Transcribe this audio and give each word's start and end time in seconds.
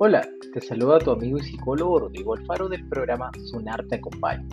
Hola, 0.00 0.24
te 0.54 0.60
saluda 0.60 1.00
tu 1.00 1.10
amigo 1.10 1.38
y 1.38 1.42
psicólogo 1.42 1.98
Rodrigo 1.98 2.36
Alfaro 2.36 2.68
del 2.68 2.88
programa 2.88 3.32
Sunar 3.50 3.84
te 3.88 3.96
acompaña. 3.96 4.46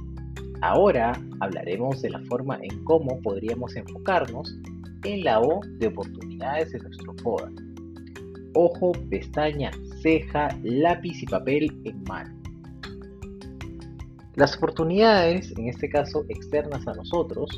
Ahora 0.61 1.13
hablaremos 1.39 2.01
de 2.01 2.09
la 2.09 2.19
forma 2.21 2.57
en 2.63 2.83
cómo 2.83 3.21
podríamos 3.21 3.75
enfocarnos 3.75 4.57
en 5.03 5.23
la 5.23 5.39
O 5.39 5.59
de 5.77 5.85
oportunidades 5.85 6.71
de 6.71 6.79
nuestro 6.79 7.13
FODA. 7.21 7.51
Ojo, 8.55 8.93
pestaña, 9.11 9.69
ceja, 10.01 10.47
lápiz 10.63 11.21
y 11.21 11.27
papel 11.27 11.79
en 11.83 12.01
mano. 12.05 12.35
Las 14.37 14.57
oportunidades, 14.57 15.51
en 15.59 15.67
este 15.67 15.89
caso 15.89 16.25
externas 16.27 16.87
a 16.87 16.95
nosotros, 16.95 17.51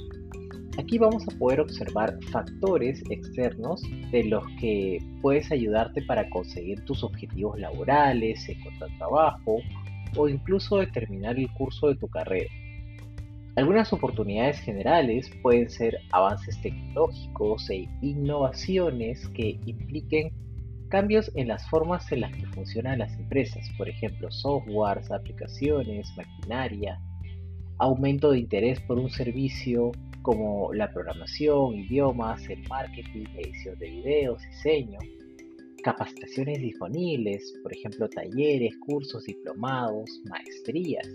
Aquí 0.77 0.99
vamos 0.99 1.27
a 1.27 1.37
poder 1.39 1.59
observar 1.59 2.19
factores 2.31 3.01
externos 3.09 3.81
de 4.11 4.25
los 4.25 4.43
que 4.59 4.99
puedes 5.23 5.51
ayudarte 5.51 6.03
para 6.03 6.29
conseguir 6.29 6.85
tus 6.85 7.03
objetivos 7.03 7.59
laborales, 7.59 8.47
encontrar 8.47 8.89
trabajo 8.99 9.57
o 10.15 10.29
incluso 10.29 10.77
determinar 10.77 11.37
el 11.37 11.51
curso 11.53 11.87
de 11.87 11.95
tu 11.95 12.07
carrera. 12.07 12.49
Algunas 13.55 13.91
oportunidades 13.91 14.59
generales 14.59 15.31
pueden 15.41 15.67
ser 15.67 15.97
avances 16.11 16.61
tecnológicos 16.61 17.67
e 17.71 17.89
innovaciones 18.03 19.27
que 19.29 19.59
impliquen 19.65 20.31
cambios 20.89 21.31
en 21.33 21.47
las 21.47 21.67
formas 21.69 22.11
en 22.11 22.21
las 22.21 22.31
que 22.33 22.45
funcionan 22.47 22.99
las 22.99 23.11
empresas, 23.17 23.67
por 23.79 23.89
ejemplo, 23.89 24.29
softwares, 24.29 25.09
aplicaciones, 25.09 26.07
maquinaria, 26.15 27.01
aumento 27.79 28.31
de 28.31 28.39
interés 28.39 28.79
por 28.81 28.97
un 28.97 29.09
servicio 29.09 29.91
como 30.21 30.73
la 30.73 30.91
programación, 30.91 31.75
idiomas, 31.75 32.47
el 32.49 32.67
marketing, 32.67 33.25
edición 33.37 33.77
de 33.79 33.89
videos, 33.89 34.41
diseño, 34.41 34.99
capacitaciones 35.83 36.59
disponibles, 36.59 37.53
por 37.63 37.73
ejemplo, 37.73 38.09
talleres, 38.09 38.75
cursos, 38.85 39.23
diplomados, 39.23 40.09
maestrías. 40.29 41.07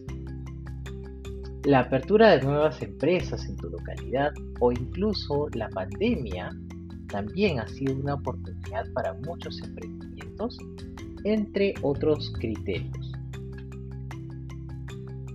La 1.64 1.80
apertura 1.80 2.36
de 2.36 2.42
nuevas 2.42 2.80
empresas 2.82 3.44
en 3.46 3.56
tu 3.56 3.68
localidad 3.68 4.32
o 4.60 4.72
incluso 4.72 5.48
la 5.54 5.68
pandemia 5.68 6.50
también 7.08 7.60
ha 7.60 7.68
sido 7.68 7.94
una 7.94 8.14
oportunidad 8.14 8.90
para 8.94 9.12
muchos 9.26 9.60
emprendimientos, 9.62 10.56
entre 11.24 11.74
otros 11.82 12.32
criterios. 12.40 13.11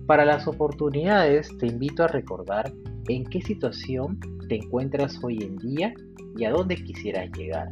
Para 0.08 0.24
las 0.24 0.48
oportunidades 0.48 1.54
te 1.58 1.66
invito 1.66 2.02
a 2.02 2.08
recordar 2.08 2.72
en 3.08 3.24
qué 3.24 3.42
situación 3.42 4.18
te 4.48 4.56
encuentras 4.56 5.22
hoy 5.22 5.36
en 5.42 5.58
día 5.58 5.92
y 6.34 6.44
a 6.46 6.50
dónde 6.50 6.76
quisieras 6.76 7.30
llegar. 7.36 7.68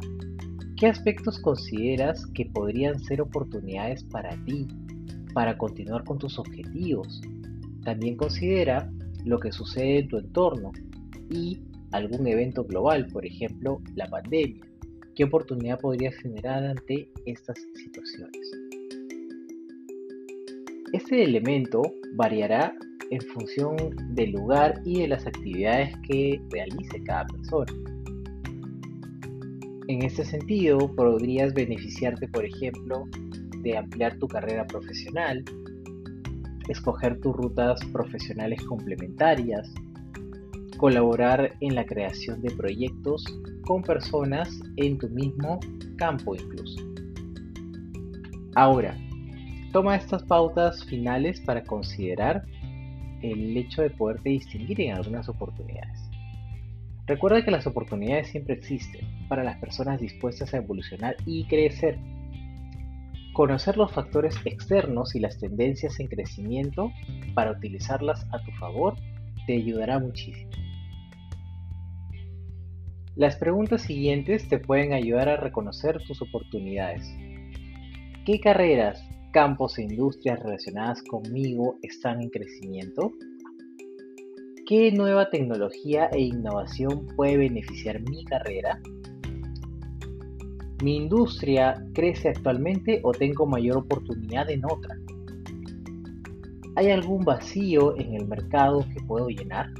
¿Qué 0.75 0.85
aspectos 0.85 1.39
consideras 1.39 2.27
que 2.35 2.45
podrían 2.45 2.99
ser 2.99 3.21
oportunidades 3.21 4.03
para 4.03 4.29
ti, 4.45 4.67
para 5.33 5.57
continuar 5.57 6.03
con 6.03 6.19
tus 6.19 6.37
objetivos? 6.37 7.23
También 7.83 8.15
considera 8.15 8.87
lo 9.25 9.39
que 9.39 9.51
sucede 9.51 10.01
en 10.01 10.07
tu 10.07 10.19
entorno 10.19 10.71
y 11.31 11.59
algún 11.91 12.27
evento 12.27 12.63
global, 12.65 13.07
por 13.07 13.25
ejemplo, 13.25 13.81
la 13.95 14.05
pandemia. 14.11 14.63
¿Qué 15.15 15.23
oportunidad 15.23 15.79
podrías 15.79 16.13
generar 16.17 16.63
ante 16.63 17.09
estas 17.25 17.57
situaciones? 17.73 18.66
Este 20.97 21.23
elemento 21.23 21.83
variará 22.15 22.73
en 23.11 23.21
función 23.21 23.77
del 24.15 24.31
lugar 24.31 24.81
y 24.83 25.01
de 25.01 25.09
las 25.09 25.27
actividades 25.27 25.95
que 26.09 26.41
realice 26.49 27.03
cada 27.03 27.27
persona. 27.27 27.71
En 29.89 30.01
este 30.01 30.25
sentido, 30.25 30.79
podrías 30.95 31.53
beneficiarte, 31.53 32.27
por 32.29 32.45
ejemplo, 32.45 33.05
de 33.61 33.77
ampliar 33.77 34.17
tu 34.17 34.27
carrera 34.27 34.65
profesional, 34.65 35.45
escoger 36.67 37.19
tus 37.21 37.35
rutas 37.35 37.79
profesionales 37.93 38.59
complementarias, 38.63 39.71
colaborar 40.77 41.55
en 41.59 41.75
la 41.75 41.85
creación 41.85 42.41
de 42.41 42.49
proyectos 42.49 43.23
con 43.67 43.83
personas 43.83 44.49
en 44.77 44.97
tu 44.97 45.07
mismo 45.09 45.59
campo 45.97 46.33
incluso. 46.33 46.81
Ahora, 48.55 48.97
toma 49.71 49.95
estas 49.95 50.23
pautas 50.23 50.83
finales 50.85 51.41
para 51.41 51.63
considerar 51.63 52.43
el 53.21 53.55
hecho 53.57 53.81
de 53.81 53.89
poderte 53.89 54.29
distinguir 54.29 54.81
en 54.81 54.95
algunas 54.95 55.27
oportunidades. 55.29 56.09
Recuerda 57.07 57.43
que 57.43 57.51
las 57.51 57.65
oportunidades 57.65 58.27
siempre 58.27 58.55
existen 58.55 59.07
para 59.29 59.43
las 59.43 59.57
personas 59.59 60.01
dispuestas 60.01 60.53
a 60.53 60.57
evolucionar 60.57 61.15
y 61.25 61.45
crecer. 61.45 61.97
Conocer 63.33 63.77
los 63.77 63.91
factores 63.91 64.35
externos 64.45 65.15
y 65.15 65.19
las 65.19 65.39
tendencias 65.39 65.99
en 65.99 66.07
crecimiento 66.07 66.91
para 67.33 67.51
utilizarlas 67.51 68.27
a 68.33 68.39
tu 68.43 68.51
favor 68.53 68.95
te 69.45 69.55
ayudará 69.55 69.99
muchísimo. 69.99 70.51
Las 73.15 73.35
preguntas 73.37 73.81
siguientes 73.81 74.47
te 74.47 74.59
pueden 74.59 74.93
ayudar 74.93 75.29
a 75.29 75.37
reconocer 75.37 75.99
tus 76.05 76.21
oportunidades. 76.21 77.15
¿Qué 78.25 78.39
carreras, 78.39 79.01
campos 79.31 79.77
e 79.77 79.83
industrias 79.83 80.39
relacionadas 80.39 81.01
conmigo 81.03 81.77
están 81.81 82.21
en 82.21 82.29
crecimiento? 82.29 83.11
¿Qué 84.65 84.91
nueva 84.91 85.29
tecnología 85.29 86.07
e 86.07 86.21
innovación 86.21 87.07
puede 87.15 87.37
beneficiar 87.37 88.01
mi 88.09 88.25
carrera? 88.25 88.81
¿Mi 90.83 90.97
industria 90.97 91.83
crece 91.93 92.29
actualmente 92.29 92.99
o 93.03 93.11
tengo 93.11 93.45
mayor 93.45 93.77
oportunidad 93.77 94.49
en 94.49 94.65
otra? 94.65 94.95
¿Hay 96.75 96.91
algún 96.91 97.23
vacío 97.25 97.97
en 97.97 98.13
el 98.13 98.27
mercado 98.27 98.85
que 98.93 99.01
puedo 99.07 99.29
llenar? 99.29 99.71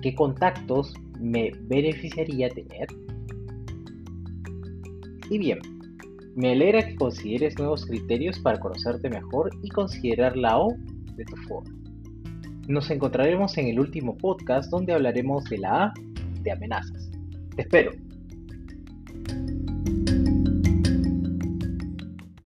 ¿Qué 0.00 0.14
contactos 0.14 0.94
me 1.20 1.52
beneficiaría 1.68 2.48
tener? 2.48 2.88
Y 5.30 5.38
bien, 5.38 5.60
me 6.34 6.52
alegra 6.52 6.86
que 6.86 6.96
consideres 6.96 7.58
nuevos 7.58 7.86
criterios 7.86 8.38
para 8.38 8.58
conocerte 8.58 9.10
mejor 9.10 9.50
y 9.62 9.68
considerar 9.68 10.36
la 10.36 10.58
O 10.58 10.74
de 11.16 11.24
tu 11.24 11.36
foro. 11.48 11.70
Nos 12.68 12.90
encontraremos 12.90 13.58
en 13.58 13.68
el 13.68 13.80
último 13.80 14.16
podcast 14.16 14.70
donde 14.70 14.92
hablaremos 14.92 15.44
de 15.44 15.58
la 15.58 15.84
A 15.84 15.94
de 16.42 16.52
amenazas. 16.52 17.10
Te 17.56 17.62
espero. 17.62 17.92